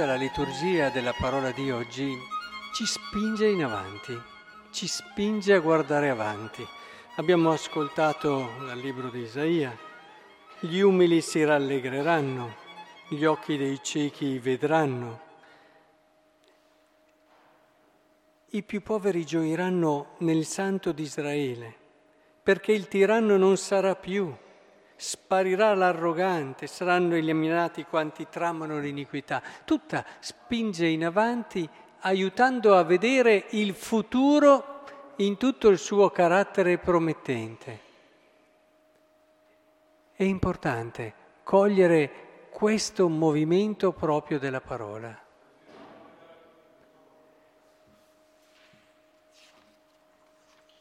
[0.00, 2.16] tutta la liturgia della parola di oggi
[2.72, 4.18] ci spinge in avanti,
[4.70, 6.66] ci spinge a guardare avanti.
[7.16, 9.76] Abbiamo ascoltato dal libro di Isaia,
[10.60, 12.56] gli umili si rallegreranno,
[13.10, 15.20] gli occhi dei ciechi vedranno,
[18.52, 21.74] i più poveri gioiranno nel Santo di Israele,
[22.42, 24.34] perché il tiranno non sarà più
[25.00, 29.42] sparirà l'arrogante, saranno eliminati quanti tramano l'iniquità.
[29.64, 31.66] Tutta spinge in avanti
[32.00, 34.84] aiutando a vedere il futuro
[35.16, 37.80] in tutto il suo carattere promettente.
[40.12, 45.18] È importante cogliere questo movimento proprio della parola.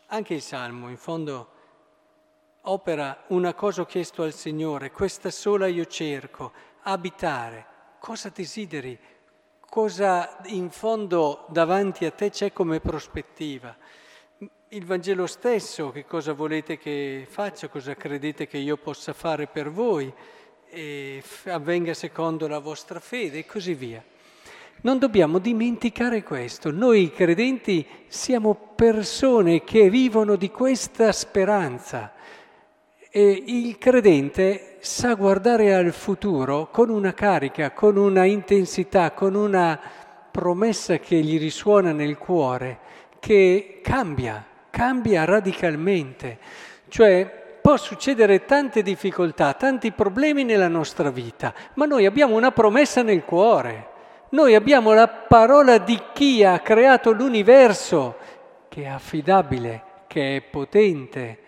[0.07, 1.51] Anche il Salmo, in fondo,
[2.63, 6.51] opera una cosa ho chiesto al Signore, questa sola io cerco,
[6.83, 7.65] abitare.
[7.99, 8.97] Cosa desideri?
[9.59, 13.75] Cosa in fondo davanti a te c'è come prospettiva?
[14.69, 19.69] Il Vangelo stesso, che cosa volete che faccia, cosa credete che io possa fare per
[19.71, 20.11] voi,
[20.69, 24.03] e avvenga secondo la vostra fede e così via.
[24.81, 26.71] Non dobbiamo dimenticare questo.
[26.71, 32.13] Noi credenti siamo persone che vivono di questa speranza.
[33.11, 39.79] E il credente sa guardare al futuro con una carica, con una intensità, con una
[40.29, 42.77] promessa che gli risuona nel cuore,
[43.19, 46.37] che cambia, cambia radicalmente.
[46.87, 53.01] Cioè può succedere tante difficoltà, tanti problemi nella nostra vita, ma noi abbiamo una promessa
[53.01, 53.87] nel cuore.
[54.29, 58.17] Noi abbiamo la parola di chi ha creato l'universo,
[58.69, 61.39] che è affidabile, che è potente,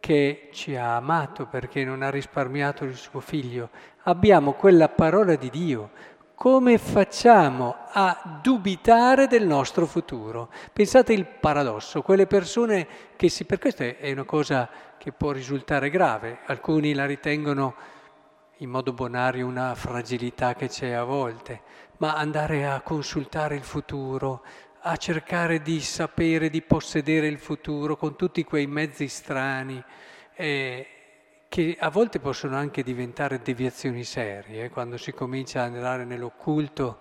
[0.00, 3.70] che ci ha amato perché non ha risparmiato il suo figlio.
[4.04, 5.90] Abbiamo quella parola di Dio.
[6.34, 10.50] Come facciamo a dubitare del nostro futuro?
[10.72, 12.86] Pensate il paradosso, quelle persone
[13.16, 13.44] che si...
[13.44, 17.74] Per questo è una cosa che può risultare grave, alcuni la ritengono
[18.58, 21.60] in modo bonario una fragilità che c'è a volte,
[21.98, 24.42] ma andare a consultare il futuro,
[24.80, 29.82] a cercare di sapere, di possedere il futuro con tutti quei mezzi strani
[30.34, 30.86] eh,
[31.48, 36.98] che a volte possono anche diventare deviazioni serie, quando si comincia ad andare nell'occulto,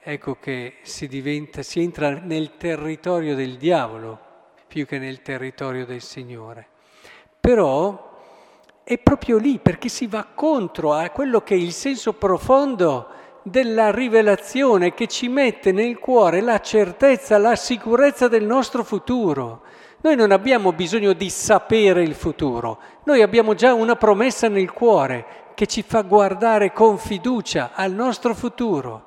[0.00, 4.28] ecco che si, diventa, si entra nel territorio del diavolo
[4.66, 6.66] più che nel territorio del Signore.
[7.38, 8.08] Però
[8.82, 13.90] è proprio lì perché si va contro a quello che è il senso profondo della
[13.90, 19.62] rivelazione che ci mette nel cuore la certezza, la sicurezza del nostro futuro.
[20.02, 25.52] Noi non abbiamo bisogno di sapere il futuro, noi abbiamo già una promessa nel cuore
[25.54, 29.06] che ci fa guardare con fiducia al nostro futuro.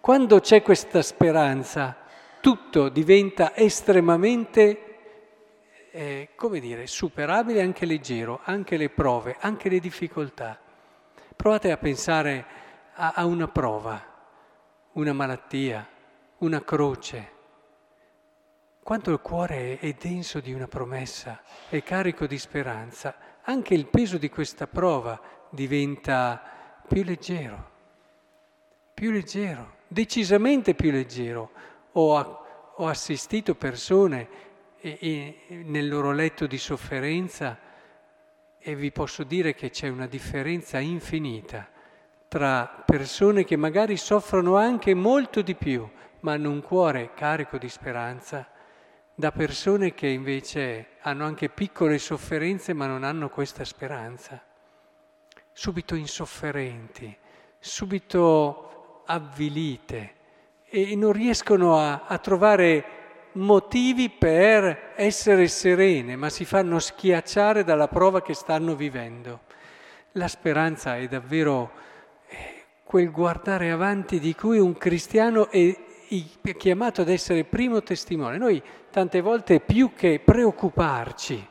[0.00, 1.96] Quando c'è questa speranza,
[2.40, 4.98] tutto diventa estremamente,
[5.90, 10.58] eh, come dire, superabile anche leggero, anche le prove, anche le difficoltà.
[11.34, 12.44] Provate a pensare
[12.96, 14.02] a, a una prova,
[14.92, 15.86] una malattia,
[16.38, 17.34] una croce.
[18.82, 24.16] Quanto il cuore è, denso di una promessa, è carico di speranza, anche il peso
[24.16, 25.20] di questa prova
[25.50, 26.40] diventa
[26.86, 27.70] più leggero,
[28.94, 31.50] più leggero, decisamente più leggero.
[31.92, 32.44] Ho,
[32.76, 34.28] ho assistito persone
[34.78, 37.58] e, e, nel loro letto di sofferenza
[38.58, 41.74] e vi posso dire che c'è una differenza infinita
[42.36, 45.88] tra persone che magari soffrono anche molto di più,
[46.20, 48.46] ma hanno un cuore carico di speranza,
[49.14, 54.38] da persone che invece hanno anche piccole sofferenze ma non hanno questa speranza.
[55.50, 57.16] Subito insofferenti,
[57.58, 60.12] subito avvilite
[60.66, 62.84] e non riescono a, a trovare
[63.32, 69.40] motivi per essere serene, ma si fanno schiacciare dalla prova che stanno vivendo.
[70.12, 71.84] La speranza è davvero
[72.86, 75.76] quel guardare avanti di cui un cristiano è
[76.56, 78.38] chiamato ad essere primo testimone.
[78.38, 81.48] Noi tante volte più che preoccuparci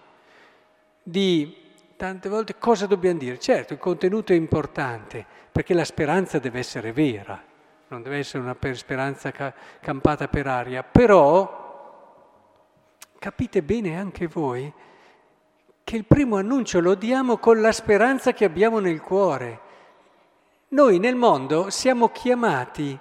[1.04, 1.58] di
[1.98, 6.94] tante volte cosa dobbiamo dire, certo il contenuto è importante perché la speranza deve essere
[6.94, 7.44] vera,
[7.90, 9.34] non deve essere una speranza
[9.82, 11.64] campata per aria, però
[13.20, 14.72] capite bene anche voi
[15.84, 19.64] che il primo annuncio lo diamo con la speranza che abbiamo nel cuore
[20.76, 23.00] noi nel mondo siamo chiamati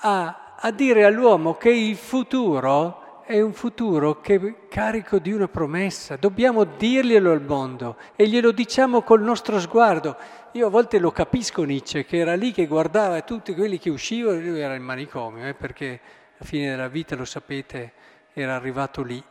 [0.00, 5.46] a, a dire all'uomo che il futuro è un futuro che è carico di una
[5.46, 10.16] promessa, dobbiamo dirglielo al mondo e glielo diciamo col nostro sguardo.
[10.52, 14.40] Io a volte lo capisco Nietzsche, che era lì che guardava tutti quelli che uscivano,
[14.40, 16.00] lui era in manicomio, eh, perché
[16.38, 17.92] alla fine della vita, lo sapete,
[18.32, 19.22] era arrivato lì,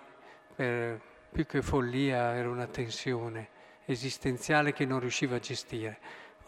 [0.55, 1.01] per,
[1.31, 3.49] più che follia era una tensione
[3.85, 5.97] esistenziale che non riusciva a gestire.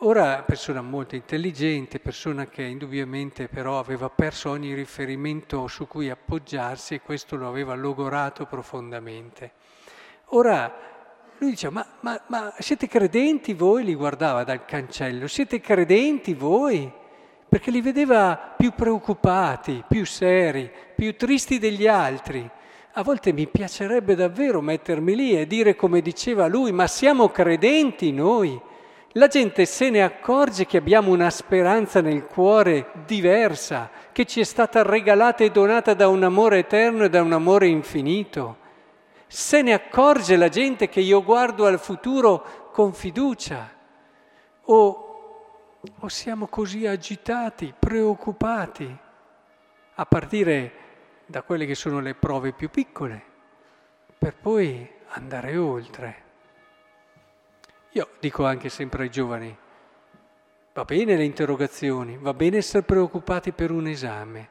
[0.06, 6.96] Ora persona molto intelligente, persona che indubbiamente però aveva perso ogni riferimento su cui appoggiarsi
[6.96, 9.52] e questo lo aveva logorato profondamente.
[10.32, 10.76] Ora
[11.38, 13.86] lui diceva, ma, ma, ma siete credenti voi?
[13.86, 16.92] Li guardava dal cancello, siete credenti voi?
[17.48, 22.50] Perché li vedeva più preoccupati, più seri, più tristi degli altri.
[22.96, 28.12] A volte mi piacerebbe davvero mettermi lì e dire come diceva lui, ma siamo credenti
[28.12, 28.72] noi?
[29.15, 34.44] La gente se ne accorge che abbiamo una speranza nel cuore diversa, che ci è
[34.44, 38.57] stata regalata e donata da un amore eterno e da un amore infinito.
[39.27, 43.69] Se ne accorge la gente che io guardo al futuro con fiducia.
[44.63, 48.98] O, o siamo così agitati, preoccupati,
[49.94, 50.71] a partire
[51.27, 53.24] da quelle che sono le prove più piccole,
[54.18, 56.23] per poi andare oltre.
[57.95, 59.56] Io dico anche sempre ai giovani,
[60.74, 64.50] va bene le interrogazioni, va bene essere preoccupati per un esame.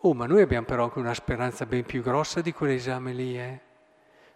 [0.00, 3.60] Oh, ma noi abbiamo però anche una speranza ben più grossa di quell'esame lì, eh?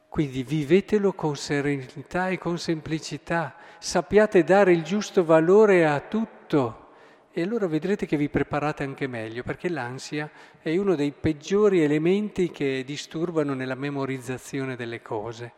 [0.08, 6.88] Quindi vivetelo con serenità e con semplicità, sappiate dare il giusto valore a tutto
[7.32, 12.50] e allora vedrete che vi preparate anche meglio, perché l'ansia è uno dei peggiori elementi
[12.50, 15.52] che disturbano nella memorizzazione delle cose.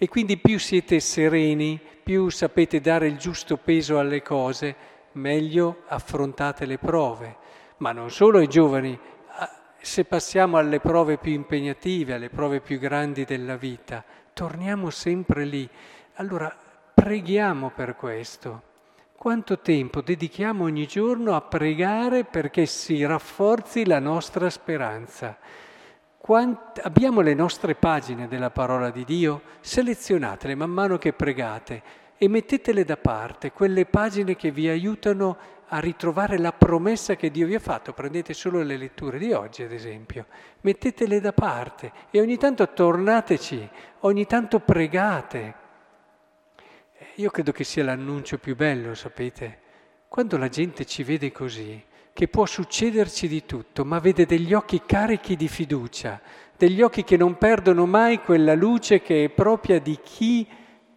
[0.00, 4.74] E quindi più siete sereni, più sapete dare il giusto peso alle cose,
[5.12, 7.36] meglio affrontate le prove.
[7.78, 8.98] Ma non solo ai giovani,
[9.78, 14.02] se passiamo alle prove più impegnative, alle prove più grandi della vita,
[14.32, 15.68] torniamo sempre lì.
[16.14, 16.50] Allora
[16.94, 18.62] preghiamo per questo.
[19.14, 25.36] Quanto tempo dedichiamo ogni giorno a pregare perché si rafforzi la nostra speranza?
[26.18, 31.82] Quant- abbiamo le nostre pagine della parola di Dio, selezionatele man mano che pregate
[32.18, 35.38] e mettetele da parte, quelle pagine che vi aiutano
[35.68, 37.92] a ritrovare la promessa che Dio vi ha fatto.
[37.92, 40.26] Prendete solo le letture di oggi, ad esempio,
[40.62, 43.68] mettetele da parte e ogni tanto tornateci,
[44.00, 45.54] ogni tanto pregate.
[47.14, 49.60] Io credo che sia l'annuncio più bello, sapete?
[50.08, 51.82] Quando la gente ci vede così,
[52.18, 56.20] che può succederci di tutto, ma vede degli occhi carichi di fiducia,
[56.56, 60.44] degli occhi che non perdono mai quella luce che è propria di chi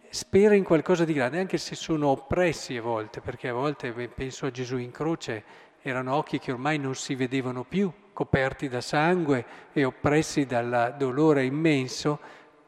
[0.08, 4.46] spera in qualcosa di grande, anche se sono oppressi a volte, perché a volte penso
[4.46, 5.44] a Gesù in croce,
[5.82, 11.44] erano occhi che ormai non si vedevano più, coperti da sangue e oppressi dal dolore
[11.44, 12.18] immenso,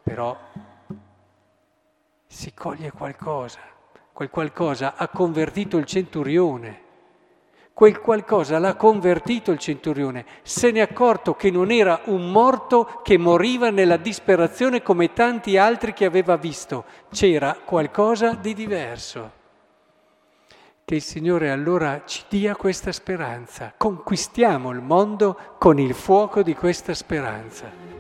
[0.01, 0.39] però
[2.25, 3.59] si coglie qualcosa,
[4.13, 6.83] quel qualcosa ha convertito il centurione
[7.75, 13.19] Quel qualcosa l'ha convertito il centurione, se n'è accorto che non era un morto che
[13.19, 19.31] moriva nella disperazione come tanti altri che aveva visto, c'era qualcosa di diverso.
[20.85, 26.55] Che il Signore allora ci dia questa speranza, conquistiamo il mondo con il fuoco di
[26.55, 27.94] questa speranza.